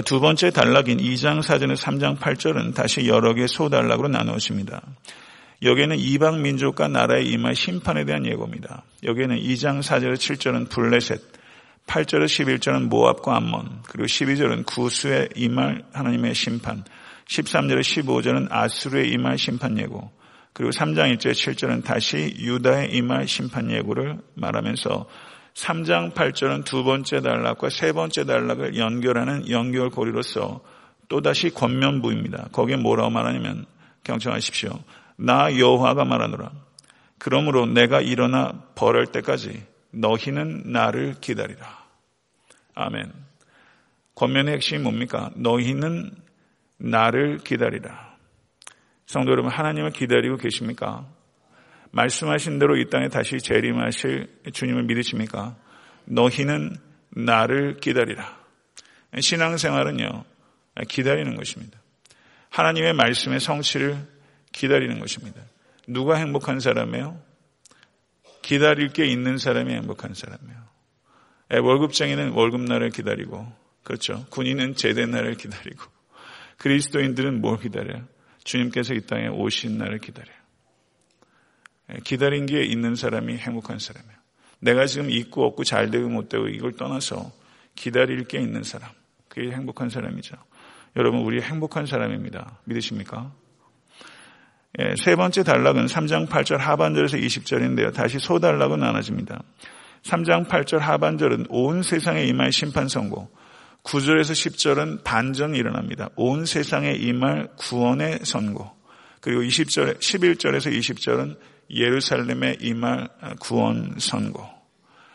두 0.05 0.21
번째 0.21 0.51
단락인 0.51 0.99
2장 0.99 1.41
4절의 1.41 1.77
3장 1.77 2.19
8절은 2.19 2.75
다시 2.75 3.07
여러 3.07 3.33
개의 3.35 3.49
소단락으로 3.49 4.09
나누어집니다. 4.09 4.83
여기에는 5.63 5.99
이방 5.99 6.43
민족과 6.43 6.89
나라의 6.89 7.27
임할 7.29 7.57
심판에 7.57 8.05
대한 8.05 8.25
예고입니다. 8.27 8.85
여기에는 9.03 9.39
2장 9.39 9.81
4절 9.81 10.15
7절은 10.15 10.71
블레셋, 10.71 11.21
8절 11.87 12.25
11절은 12.27 12.89
모압과 12.89 13.37
암몬, 13.37 13.83
그리고 13.89 14.07
12절은 14.07 14.67
구수의 14.67 15.31
임할 15.35 15.85
하나님의 15.93 16.35
심판, 16.35 16.85
13절 17.27 17.81
15절은 17.81 18.49
아수르의 18.51 19.11
임할 19.11 19.37
심판 19.37 19.79
예고, 19.79 20.13
그리고 20.53 20.71
3장 20.71 21.17
1절 21.17 21.33
7절은 21.33 21.85
다시 21.85 22.35
유다의 22.39 22.93
임할 22.95 23.27
심판 23.27 23.71
예고를 23.71 24.19
말하면서 24.35 25.07
3장 25.55 26.15
8절은 26.15 26.65
두 26.65 26.85
번째 26.85 27.21
단락과 27.21 27.69
세 27.71 27.93
번째 27.93 28.25
단락을 28.25 28.77
연결하는 28.77 29.51
연결고리로서 29.51 30.61
또다시 31.09 31.51
권면부입니다. 31.51 32.49
거기에 32.53 32.77
뭐라고 32.77 33.11
말하냐면 33.11 33.67
경청하십시오. 34.05 34.79
나 35.19 35.57
여호와가 35.59 36.05
말하노라. 36.05 36.53
그러므로 37.19 37.67
내가 37.67 38.01
일어나 38.01 38.53
벌할 38.77 39.07
때까지 39.07 39.67
너희는 39.91 40.63
나를 40.67 41.17
기다리라. 41.21 41.67
아멘. 42.75 43.13
권면의 44.15 44.55
핵심이 44.55 44.81
뭡니까? 44.81 45.31
너희는 45.35 46.13
나를 46.77 47.39
기다리라. 47.39 48.17
성도 49.07 49.33
여러분, 49.33 49.51
하나님을 49.51 49.91
기다리고 49.91 50.37
계십니까? 50.37 51.07
말씀하신 51.91 52.59
대로 52.59 52.77
이 52.77 52.89
땅에 52.89 53.09
다시 53.09 53.39
재림하실 53.39 54.43
주님을 54.53 54.85
믿으십니까? 54.85 55.57
너희는 56.05 56.77
나를 57.11 57.79
기다리라. 57.79 58.39
신앙생활은요, 59.19 60.25
기다리는 60.89 61.35
것입니다. 61.35 61.81
하나님의 62.51 62.93
말씀의 62.93 63.41
성취를 63.41 63.97
기다리는 64.53 64.99
것입니다. 64.99 65.43
누가 65.87 66.17
행복한 66.17 66.61
사람이에요? 66.61 67.21
기다릴 68.43 68.89
게 68.89 69.07
있는 69.07 69.39
사람이 69.39 69.73
행복한 69.73 70.15
사람이에요. 70.15 70.59
월급쟁이는 71.63 72.31
월급날을 72.31 72.91
기다리고, 72.91 73.51
그렇죠. 73.83 74.27
군인은 74.31 74.75
제대 74.75 75.07
날을 75.07 75.35
기다리고, 75.37 75.83
그리스도인들은 76.59 77.41
뭘 77.41 77.59
기다려요? 77.59 78.07
주님께서 78.45 78.95
이 78.95 79.07
땅에 79.07 79.29
오신 79.29 79.79
날을 79.79 79.99
기다려요. 79.99 80.37
기다린 82.05 82.47
게 82.47 82.63
있는 82.65 82.95
사람이 82.95 83.37
행복한 83.37 83.79
사람이에요. 83.79 84.19
내가 84.61 84.87
지금 84.87 85.11
있고 85.11 85.47
없고 85.47 85.65
잘 85.65 85.91
되고 85.91 86.09
못 86.09 86.29
되고 86.29 86.49
이걸 86.49 86.73
떠나서 86.73 87.33
기다릴 87.75 88.25
게 88.25 88.41
있는 88.41 88.63
사람. 88.63 88.91
그게 89.29 89.51
행복한 89.53 89.89
사람이죠. 89.89 90.37
여러분, 90.97 91.21
우리 91.21 91.41
행복한 91.41 91.87
사람입니다. 91.87 92.59
믿으십니까? 92.65 93.33
예, 94.79 94.95
세 94.97 95.17
번째 95.17 95.43
단락은 95.43 95.87
3장 95.87 96.29
8절 96.29 96.59
하반절에서 96.59 97.17
20절인데요. 97.17 97.95
다시 97.95 98.19
소단락은 98.19 98.79
나눠집니다. 98.79 99.43
3장 100.03 100.47
8절 100.47 100.79
하반절은 100.79 101.47
온 101.49 101.83
세상에 101.83 102.25
임할 102.25 102.53
심판 102.53 102.89
선고, 102.89 103.31
9절에서 103.85 104.33
10절은 104.33 105.05
반전이 105.05 105.57
일어납니다. 105.57 106.11
온 106.17 106.45
세상에 106.45 106.93
임할 106.93 107.49
구원의 107.57 108.21
선고, 108.25 108.71
그리고 109.21 109.43
20절, 109.43 109.99
11절에서 109.99 110.71
20절은 110.79 111.39
예루살렘에 111.71 112.57
임할 112.61 113.09
구원 113.41 113.95
선고. 113.99 114.47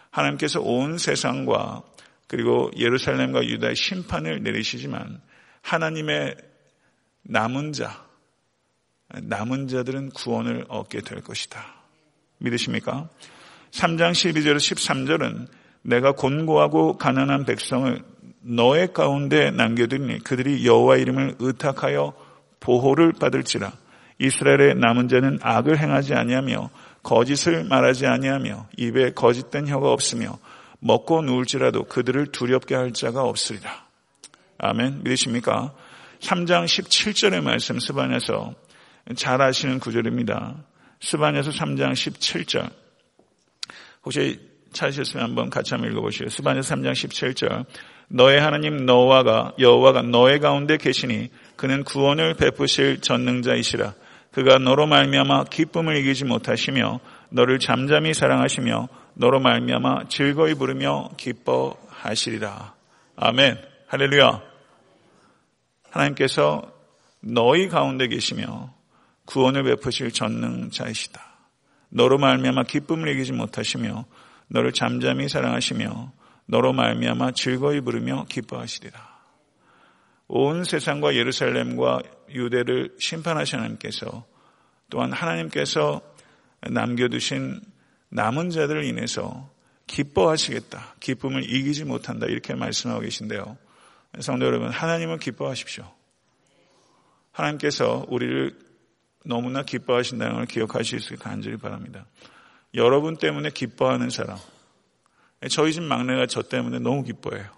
하나님께서 0.09 0.61
온 0.61 0.97
세상과 0.97 1.81
그리고 2.27 2.71
예루살렘과 2.77 3.45
유다의 3.45 3.75
심판을 3.75 4.43
내리시지만 4.43 5.21
하나님의 5.61 6.35
남은 7.23 7.73
자, 7.73 8.05
남은 9.21 9.67
자들은 9.67 10.09
구원을 10.09 10.65
얻게 10.69 11.01
될 11.01 11.21
것이다. 11.21 11.63
믿으십니까? 12.39 13.09
3장 13.71 14.11
12절 14.11 14.57
13절은 14.57 15.47
내가 15.83 16.13
곤고하고 16.13 16.97
가난한 16.97 17.45
백성을 17.45 18.01
너의 18.41 18.93
가운데 18.93 19.51
남겨두니 19.51 20.19
그들이 20.23 20.65
여호와 20.65 20.97
이름을 20.97 21.35
의탁하여 21.39 22.13
보호를 22.59 23.13
받을지라 23.13 23.71
이스라엘의 24.19 24.75
남은 24.75 25.07
자는 25.07 25.39
악을 25.41 25.79
행하지 25.79 26.13
아니하며 26.13 26.69
거짓을 27.03 27.63
말하지 27.65 28.05
아니하며 28.05 28.67
입에 28.77 29.11
거짓된 29.11 29.67
혀가 29.67 29.91
없으며 29.91 30.37
먹고 30.79 31.21
누울지라도 31.21 31.85
그들을 31.85 32.27
두렵게 32.27 32.75
할 32.75 32.91
자가 32.91 33.23
없으리라. 33.23 33.85
아멘. 34.57 35.03
믿으십니까? 35.03 35.73
3장 36.19 36.65
17절의 36.65 37.41
말씀 37.41 37.79
스반에서 37.79 38.53
잘 39.15 39.41
아시는 39.41 39.79
구절입니다. 39.79 40.63
스반에서 41.01 41.51
3장 41.51 41.91
17절. 41.93 42.71
혹시 44.05 44.39
찾으셨으면 44.71 45.25
한번 45.25 45.49
같이 45.49 45.73
한번 45.73 45.91
읽어보시죠. 45.91 46.29
스반에서 46.29 46.75
3장 46.75 46.91
17절. 46.93 47.65
너의 48.07 48.39
하나님 48.39 48.85
너와가 48.85 49.53
여호와가 49.59 50.01
너의 50.03 50.39
가운데 50.39 50.77
계시니 50.77 51.29
그는 51.55 51.83
구원을 51.83 52.35
베푸실 52.35 53.01
전능자이시라. 53.01 53.93
그가 54.31 54.57
너로 54.57 54.87
말미암아 54.87 55.45
기쁨을 55.45 55.97
이기지 55.97 56.25
못하시며 56.25 56.99
너를 57.29 57.59
잠잠히 57.59 58.13
사랑하시며 58.13 58.87
너로 59.15 59.39
말미암아 59.39 60.07
즐거이 60.09 60.55
부르며 60.55 61.09
기뻐하시리라. 61.17 62.73
아멘. 63.15 63.57
할렐루야. 63.87 64.41
하나님께서 65.91 66.71
너희 67.19 67.67
가운데 67.67 68.07
계시며 68.07 68.73
구원을 69.25 69.63
베푸실 69.63 70.11
전능자이시다. 70.11 71.21
너로 71.89 72.17
말미암아 72.17 72.63
기쁨을 72.63 73.07
이기지 73.09 73.33
못하시며 73.33 74.05
너를 74.47 74.71
잠잠히 74.71 75.29
사랑하시며 75.29 76.11
너로 76.47 76.73
말미암아 76.73 77.31
즐거이 77.31 77.81
부르며 77.81 78.25
기뻐하시리라. 78.29 79.13
온 80.27 80.63
세상과 80.63 81.15
예루살렘과 81.15 82.01
유대를 82.29 82.95
심판하신 82.99 83.59
하나님께서 83.59 84.25
또한 84.89 85.11
하나님께서 85.11 86.01
남겨두신 86.61 87.61
남은 88.09 88.49
자들을 88.49 88.83
인해서 88.85 89.51
기뻐하시겠다. 89.87 90.95
기쁨을 90.99 91.43
이기지 91.43 91.85
못한다. 91.85 92.25
이렇게 92.27 92.55
말씀하고 92.55 93.01
계신데요. 93.01 93.57
성도 94.19 94.45
여러분, 94.45 94.69
하나님은 94.69 95.19
기뻐하십시오. 95.19 95.91
하나님께서 97.31 98.05
우리를 98.07 98.57
너무나 99.23 99.63
기뻐하신다는 99.63 100.35
걸 100.35 100.45
기억하실 100.45 100.99
수 100.99 101.13
있게 101.13 101.23
간절히 101.23 101.57
바랍니다. 101.57 102.05
여러분 102.75 103.17
때문에 103.17 103.49
기뻐하는 103.51 104.09
사람. 104.09 104.37
저희 105.49 105.73
집 105.73 105.83
막내가 105.83 106.25
저 106.27 106.41
때문에 106.41 106.79
너무 106.79 107.03
기뻐해요. 107.03 107.49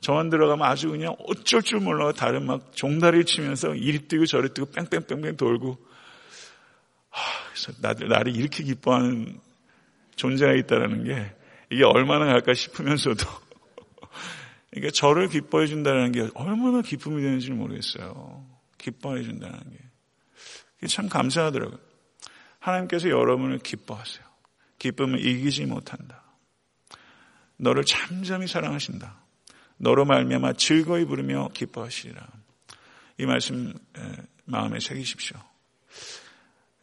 저만 0.00 0.30
들어가면 0.30 0.66
아주 0.66 0.90
그냥 0.90 1.16
어쩔 1.26 1.62
줄 1.62 1.80
몰라 1.80 2.12
다른 2.12 2.46
막 2.46 2.72
종다리를 2.74 3.24
치면서 3.24 3.74
이리 3.74 4.00
뛰고 4.06 4.26
저리 4.26 4.50
뛰고 4.50 4.70
뺑뺑뺑뺑 4.70 5.36
돌고 5.36 5.78
하, 7.10 7.72
나를, 7.80 8.08
나를 8.08 8.36
이렇게 8.36 8.62
기뻐하는 8.62 9.40
존재가 10.16 10.52
있다는 10.52 11.04
게 11.04 11.34
이게 11.70 11.84
얼마나 11.84 12.26
갈까 12.26 12.54
싶으면서도 12.54 13.26
그러니까 14.70 14.92
저를 14.92 15.28
기뻐해 15.28 15.66
준다는 15.66 16.12
게 16.12 16.28
얼마나 16.34 16.82
기쁨이 16.82 17.22
되는지 17.22 17.50
모르겠어요. 17.50 18.44
기뻐해 18.78 19.22
준다는 19.22 19.58
게. 19.58 19.85
참 20.86 21.08
감사하더라고요. 21.08 21.78
하나님께서 22.58 23.08
여러분을 23.08 23.58
기뻐하세요. 23.58 24.24
기쁨을 24.78 25.24
이기지 25.24 25.66
못한다. 25.66 26.22
너를 27.56 27.84
잠잠히 27.84 28.46
사랑하신다. 28.46 29.16
너로 29.78 30.04
말미암아 30.04 30.54
즐거이 30.54 31.04
부르며 31.04 31.48
기뻐하시리라. 31.54 32.26
이 33.18 33.26
말씀 33.26 33.72
마음에 34.44 34.80
새기십시오. 34.80 35.38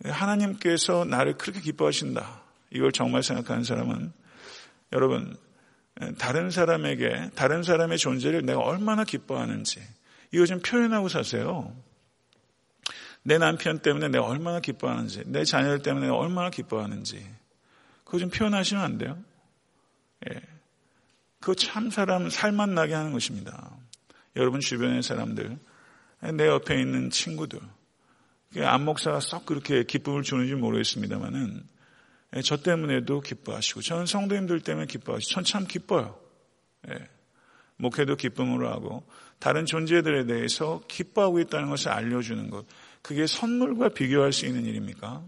하나님께서 0.06 1.06
나를 1.06 1.38
그렇게 1.38 1.62
기뻐하신다. 1.62 2.42
이걸 2.72 2.92
정말 2.92 3.24
생각하는 3.24 3.64
사람은 3.64 4.12
여러분 4.94 5.38
다른 6.18 6.50
사람에게 6.50 7.32
다른 7.36 7.64
사람의 7.64 7.98
존재를 7.98 8.46
내가 8.46 8.60
얼마나 8.60 9.04
기뻐하는지 9.04 9.82
이거 10.32 10.46
좀 10.46 10.60
표현하고 10.60 11.10
사세요. 11.10 11.76
내 13.24 13.38
남편 13.38 13.80
때문에 13.80 14.10
내가 14.10 14.26
얼마나 14.26 14.60
기뻐하는지, 14.60 15.24
내 15.28 15.44
자녀들 15.46 15.82
때문에 15.82 16.08
내가 16.08 16.18
얼마나 16.18 16.50
기뻐하는지, 16.50 17.26
그거 18.04 18.20
좀 18.20 18.30
표현하시면 18.30 18.84
안 18.84 18.98
돼요? 18.98 19.18
예. 20.30 20.42
그거 21.40 21.56
참 21.56 21.90
사람 21.90 22.30
살만 22.30 22.74
나게 22.76 22.94
하는 22.94 23.12
것입니다. 23.12 23.76
여러분 24.36 24.60
주변의 24.60 25.04
사람들, 25.04 25.58
내 26.34 26.48
옆에 26.48 26.80
있는 26.80 27.10
친구들, 27.10 27.60
안 28.58 28.86
목사가 28.86 29.20
썩 29.20 29.46
그렇게 29.46 29.84
기쁨을 29.84 30.24
주는지 30.24 30.54
모르겠습니다만은 30.56 31.64
예, 32.36 32.42
저 32.42 32.58
때문에도 32.58 33.22
기뻐하시고 33.22 33.82
저는 33.82 34.06
성도님들 34.06 34.62
때문에 34.62 34.88
기뻐하시고 34.88 35.34
전 35.34 35.44
참 35.44 35.68
기뻐요. 35.68 36.20
예. 36.90 37.10
목회도 37.78 38.16
기쁨으로 38.16 38.70
하고 38.70 39.04
다른 39.40 39.66
존재들에 39.66 40.26
대해서 40.26 40.82
기뻐하고 40.88 41.40
있다는 41.40 41.70
것을 41.70 41.90
알려주는 41.92 42.50
것 42.50 42.66
그게 43.04 43.28
선물과 43.28 43.90
비교할 43.90 44.32
수 44.32 44.48
있는 44.48 44.66
일입니까? 44.66 45.24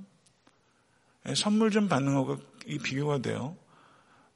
예, 1.27 1.35
선물 1.35 1.69
좀 1.69 1.87
받는 1.87 2.15
거가 2.15 2.37
이 2.65 2.79
비교가 2.79 3.19
돼요. 3.19 3.55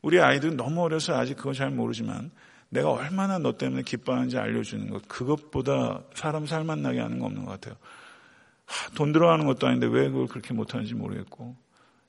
우리 0.01 0.19
아이들은 0.19 0.57
너무 0.57 0.83
어려서 0.83 1.15
아직 1.17 1.35
그거 1.35 1.53
잘 1.53 1.71
모르지만 1.71 2.31
내가 2.69 2.91
얼마나 2.91 3.39
너 3.39 3.57
때문에 3.57 3.83
기뻐하는지 3.83 4.37
알려주는 4.37 4.89
것 4.89 5.07
그것보다 5.07 6.03
사람 6.13 6.45
살만 6.45 6.81
나게 6.81 6.99
하는 6.99 7.17
거 7.19 7.25
없는 7.25 7.45
것 7.45 7.51
같아요. 7.51 7.75
하, 8.65 8.89
돈 8.91 9.11
들어가는 9.11 9.45
것도 9.45 9.67
아닌데 9.67 9.87
왜 9.87 10.09
그걸 10.09 10.27
그렇게 10.27 10.53
못하는지 10.53 10.93
모르겠고 10.93 11.55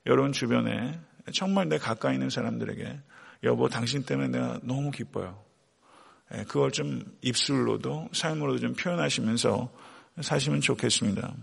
여러분 0.05 0.33
주변에 0.33 0.99
정말 1.33 1.69
내 1.69 1.77
가까이 1.77 2.15
있는 2.15 2.29
사람들에게 2.29 2.99
여보 3.43 3.69
당신 3.69 4.03
때문에 4.03 4.27
내가 4.27 4.59
너무 4.63 4.91
기뻐요. 4.91 5.43
예, 6.35 6.43
그걸 6.43 6.71
좀 6.71 7.03
입술로도 7.21 8.09
삶으로도 8.11 8.59
좀 8.59 8.73
표현하시면서 8.73 9.71
사시면 10.21 10.61
좋겠습니다. 10.61 11.33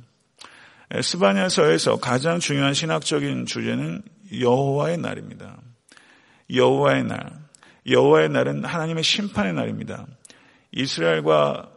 예, 0.95 1.03
스바냐서에서 1.03 1.99
가장 1.99 2.39
중요한 2.39 2.75
신학적인 2.75 3.47
주제는 3.47 4.03
여호와의 4.41 4.99
날입니다. 4.99 5.57
여호와의 6.55 7.05
날. 7.05 7.31
여호와의 7.87 8.31
날은 8.31 8.65
하나님의 8.65 9.03
심판의 9.03 9.53
날입니다. 9.55 10.07
이스라엘과 10.73 11.71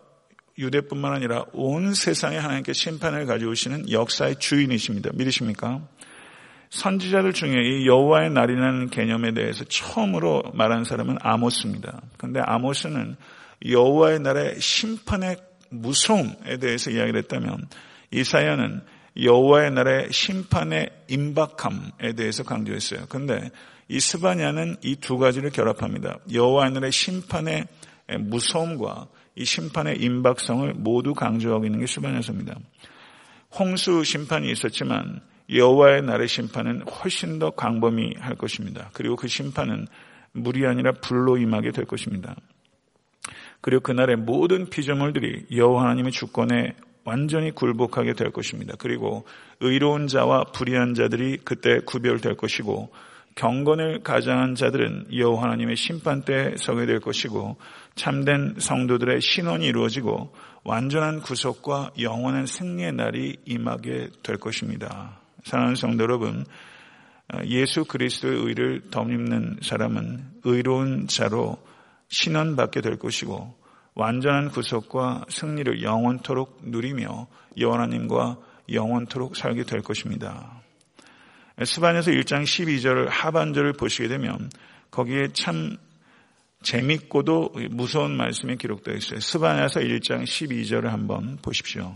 유대뿐만 0.57 1.13
아니라 1.13 1.45
온 1.53 1.93
세상에 1.93 2.37
하나님께 2.37 2.73
심판을 2.73 3.25
가져오시는 3.25 3.91
역사의 3.91 4.37
주인이십니다. 4.39 5.11
믿으십니까? 5.13 5.81
선지자들 6.69 7.33
중에 7.33 7.51
이 7.51 7.87
여호와의 7.87 8.31
날이라는 8.31 8.89
개념에 8.89 9.33
대해서 9.33 9.65
처음으로 9.65 10.43
말한 10.53 10.85
사람은 10.85 11.17
아모스입니다. 11.19 12.01
그런데 12.17 12.39
아모스는 12.41 13.17
여호와의 13.67 14.19
날의 14.19 14.59
심판의 14.59 15.37
무서움에 15.71 16.57
대해서 16.59 16.91
이야기를 16.91 17.21
했다면 17.23 17.67
이사야는 18.11 18.81
여호와의 19.21 19.71
날의 19.71 20.11
심판의 20.11 20.89
임박함에 21.09 22.13
대해서 22.15 22.43
강조했어요. 22.43 23.05
그런데 23.09 23.49
이 23.87 23.99
스바냐는 23.99 24.77
이 24.83 24.95
두 24.95 25.17
가지를 25.17 25.49
결합합니다. 25.49 26.19
여호와의 26.31 26.71
날의 26.71 26.91
심판의 26.91 27.67
무서움과 28.19 29.07
이 29.35 29.45
심판의 29.45 29.97
임박성을 30.01 30.73
모두 30.75 31.13
강조하고 31.13 31.65
있는 31.65 31.79
게 31.79 31.87
스바냐서입니다. 31.87 32.55
홍수 33.57 34.03
심판이 34.03 34.49
있었지만 34.51 35.21
여호와의 35.53 36.03
날의 36.03 36.27
심판은 36.27 36.83
훨씬 36.83 37.39
더 37.39 37.51
광범위할 37.51 38.35
것입니다. 38.35 38.89
그리고 38.93 39.17
그 39.17 39.27
심판은 39.27 39.87
물이 40.33 40.65
아니라 40.65 40.93
불로 40.93 41.37
임하게 41.37 41.71
될 41.71 41.85
것입니다. 41.85 42.35
그리고 43.61 43.81
그날의 43.81 44.17
모든 44.17 44.69
피조물들이 44.69 45.45
여호와 45.55 45.83
하나님의 45.83 46.11
주권에 46.11 46.75
완전히 47.03 47.51
굴복하게 47.51 48.13
될 48.13 48.31
것입니다. 48.31 48.75
그리고 48.77 49.25
의로운 49.59 50.07
자와 50.07 50.45
불의한 50.53 50.93
자들이 50.93 51.37
그때 51.43 51.79
구별될 51.79 52.35
것이고 52.35 52.91
경건을 53.35 54.03
가장한 54.03 54.55
자들은 54.55 55.07
여호와 55.15 55.43
하나님의 55.43 55.75
심판 55.75 56.23
때 56.23 56.53
서게 56.57 56.85
될 56.85 56.99
것이고 56.99 57.57
참된 57.95 58.55
성도들의 58.57 59.21
신원이 59.21 59.65
이루어지고 59.65 60.33
완전한 60.63 61.21
구속과 61.21 61.91
영원한 61.99 62.45
승리의 62.45 62.93
날이 62.93 63.37
임하게 63.45 64.09
될 64.21 64.37
것입니다. 64.37 65.19
사랑하는 65.43 65.75
성도 65.75 66.03
여러분, 66.03 66.45
예수 67.45 67.85
그리스도의 67.85 68.37
의를 68.45 68.81
덧입는 68.91 69.59
사람은 69.61 70.23
의로운 70.43 71.07
자로 71.07 71.57
신원받게 72.11 72.81
될 72.81 72.99
것이고 72.99 73.57
완전한 73.95 74.49
구속과 74.49 75.25
승리를 75.29 75.81
영원토록 75.81 76.59
누리며 76.63 77.27
여호와 77.57 77.87
님과 77.87 78.37
영원토록 78.71 79.35
살게 79.35 79.63
될 79.63 79.81
것입니다. 79.81 80.61
스바냐서 81.63 82.11
1장 82.11 82.43
12절 82.43 83.07
하반절을 83.09 83.73
보시게 83.73 84.07
되면 84.07 84.49
거기에 84.91 85.29
참 85.33 85.77
재밌고도 86.63 87.53
무서운 87.69 88.15
말씀이 88.15 88.55
기록되어 88.57 88.95
있어요. 88.95 89.19
스바냐서 89.19 89.79
1장 89.81 90.23
12절을 90.23 90.87
한번 90.87 91.37
보십시오. 91.41 91.95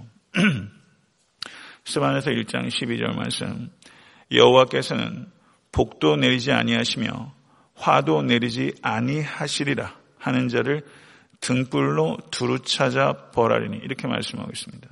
스바냐서 1.85 2.31
1장 2.31 2.67
12절 2.67 3.15
말씀. 3.15 3.69
여호와께서는 4.31 5.31
복도 5.71 6.15
내리지 6.15 6.51
아니하시며 6.51 7.33
화도 7.75 8.23
내리지 8.23 8.73
아니하시리라 8.81 10.04
하는 10.25 10.49
자를 10.49 10.83
등불로 11.39 12.17
두루 12.31 12.59
찾아 12.63 13.29
벌하리니 13.31 13.77
이렇게 13.77 14.07
말씀하고 14.07 14.49
있습니다. 14.51 14.87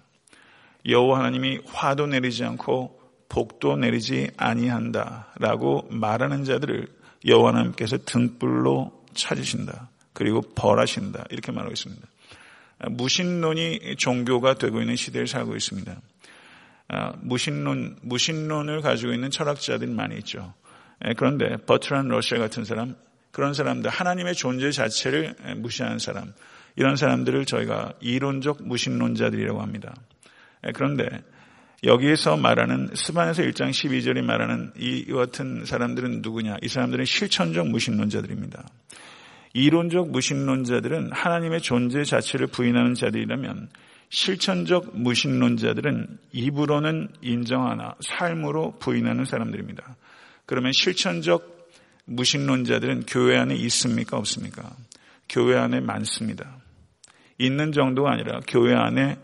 여호와 0.87 1.19
하나님이 1.19 1.61
화도 1.65 2.05
내리지 2.07 2.43
않고 2.43 2.99
복도 3.29 3.75
내리지 3.75 4.29
아니한다라고 4.37 5.87
말하는 5.89 6.43
자들을 6.43 6.87
여호와 7.25 7.49
하나님께서 7.49 7.97
등불로 8.05 9.03
찾으신다. 9.15 9.89
그리고 10.13 10.41
벌하신다. 10.41 11.25
이렇게 11.31 11.51
말하고 11.51 11.73
있습니다. 11.73 12.07
무신론이 12.91 13.95
종교가 13.97 14.55
되고 14.55 14.81
있는 14.81 14.95
시대를 14.95 15.25
살고 15.25 15.55
있습니다. 15.55 15.95
아, 16.89 17.13
무신론, 17.21 17.97
무신론을 18.03 18.81
가지고 18.81 19.13
있는 19.13 19.31
철학자들이 19.31 19.89
많이 19.89 20.17
있죠. 20.17 20.53
예, 21.07 21.13
그런데 21.13 21.57
버트란 21.65 22.09
러시아 22.09 22.37
같은 22.37 22.65
사람, 22.65 22.95
그런 23.33 23.53
사람들, 23.55 23.89
하나님의 23.89 24.35
존재 24.35 24.71
자체를 24.71 25.33
무시하는 25.57 25.97
사람, 25.97 26.33
이런 26.75 26.95
사람들을 26.95 27.45
저희가 27.45 27.93
이론적 27.99 28.65
무신론자들이라고 28.65 29.59
합니다. 29.59 29.93
예, 30.65 30.71
그런데 30.71 31.07
여기에서 31.83 32.37
말하는 32.37 32.89
스반에서 32.93 33.41
1장 33.41 33.71
12절이 33.71 34.21
말하는 34.21 34.71
이 34.77 35.05
같은 35.05 35.65
사람들은 35.65 36.21
누구냐? 36.21 36.57
이 36.61 36.67
사람들은 36.67 37.05
실천적 37.05 37.67
무신론자들입니다. 37.67 38.65
이론적 39.53 40.11
무신론자들은 40.11 41.11
하나님의 41.11 41.61
존재 41.61 42.03
자체를 42.03 42.47
부인하는 42.47 42.93
자들이라면 42.93 43.69
실천적 44.09 44.95
무신론자들은 44.97 46.19
입으로는 46.33 47.09
인정하나 47.21 47.95
삶으로 47.99 48.77
부인하는 48.77 49.25
사람들입니다. 49.25 49.95
그러면 50.45 50.71
실천적 50.71 51.52
무신론자들은 52.05 53.05
교회 53.07 53.37
안에 53.37 53.55
있습니까? 53.55 54.17
없습니까? 54.17 54.75
교회 55.29 55.57
안에 55.57 55.79
많습니다. 55.79 56.57
있는 57.37 57.71
정도가 57.71 58.11
아니라 58.11 58.41
교회 58.47 58.75
안에 58.75 59.17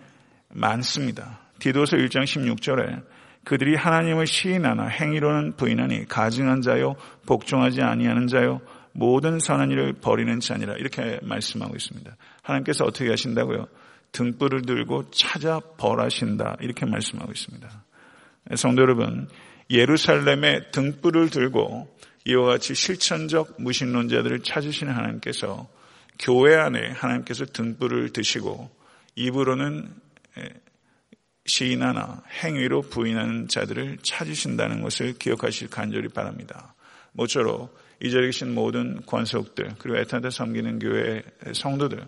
많습니다. 0.50 1.40
디도서 1.60 1.98
1장 1.98 2.24
16절에 2.24 3.04
그들이 3.44 3.76
하나님을 3.76 4.28
시인하나 4.28 4.88
행위로는 4.88 5.56
부인하니 5.56 6.08
가증한 6.08 6.62
자요 6.62 6.96
복종하지 7.26 7.82
아니하는 7.82 8.28
자요 8.28 8.62
모든 8.92 9.40
선한 9.40 9.72
일을 9.72 9.94
버리는 9.94 10.40
자니라 10.40 10.74
이렇게 10.76 11.20
말씀하고 11.24 11.76
있습니다. 11.76 12.16
하나님께서 12.42 12.86
어떻게 12.86 13.10
하신다고요? 13.10 13.68
등불을 14.12 14.64
들고 14.64 15.12
찾아 15.12 15.60
벌하신다. 15.78 16.58
이렇게 16.62 16.86
말씀하고 16.86 17.32
있습니다. 17.32 17.70
성도 18.56 18.82
여러분, 18.82 19.28
예루살렘에 19.70 20.72
등불을 20.72 21.30
들고 21.30 21.88
이와 22.30 22.46
같이 22.46 22.76
실천적 22.76 23.56
무신론자들을 23.60 24.44
찾으시는 24.44 24.94
하나님께서 24.94 25.68
교회 26.20 26.56
안에 26.56 26.92
하나님께서 26.92 27.46
등불을 27.46 28.14
드시고 28.14 28.70
입으로는 29.16 29.90
시인하나 31.48 32.22
행위로 32.44 32.84
부인하는 32.84 33.48
자들을 33.48 33.98
찾으신다는 34.04 34.84
것을 34.84 35.18
기억하실 35.18 35.72
간절히 35.72 36.08
바랍니다. 36.10 36.76
모쪼록 37.14 37.76
이 38.02 38.12
자리에 38.12 38.28
계신 38.28 38.54
모든 38.54 39.04
권속들 39.08 39.76
그리고 39.80 39.98
애타한테 39.98 40.30
섬기는 40.30 40.78
교회 40.78 41.24
성도들 41.54 42.06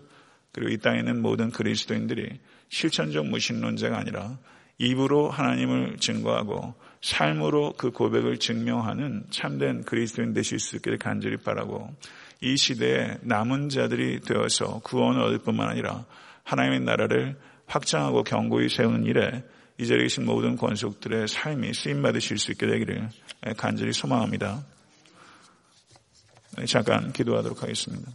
그리고 0.52 0.70
이 0.70 0.78
땅에 0.78 1.00
있는 1.00 1.20
모든 1.20 1.50
그리스도인들이 1.50 2.38
실천적 2.68 3.26
무신론자가 3.26 3.98
아니라 3.98 4.38
입으로 4.78 5.30
하나님을 5.30 5.96
증거하고 5.98 6.74
삶으로 7.02 7.74
그 7.76 7.90
고백을 7.90 8.38
증명하는 8.38 9.24
참된 9.30 9.82
그리스도인 9.82 10.32
되실 10.32 10.58
수 10.58 10.76
있기를 10.76 10.98
간절히 10.98 11.36
바라고 11.36 11.90
이 12.40 12.56
시대에 12.56 13.18
남은 13.22 13.68
자들이 13.68 14.20
되어서 14.20 14.80
구원을 14.80 15.20
얻을 15.22 15.38
뿐만 15.38 15.68
아니라 15.68 16.04
하나님의 16.44 16.80
나라를 16.80 17.36
확장하고 17.66 18.22
견고히 18.22 18.68
세우는 18.68 19.04
일에 19.04 19.44
이 19.78 19.86
자리에 19.86 20.04
계신 20.04 20.24
모든 20.24 20.56
권속들의 20.56 21.28
삶이 21.28 21.74
쓰임받으실 21.74 22.38
수 22.38 22.52
있게 22.52 22.66
되기를 22.66 23.08
간절히 23.56 23.92
소망합니다. 23.92 24.64
네, 26.58 26.66
잠깐 26.66 27.12
기도하도록 27.12 27.62
하겠습니다. 27.62 28.10